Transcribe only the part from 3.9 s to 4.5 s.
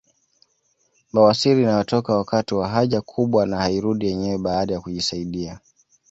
yenyewe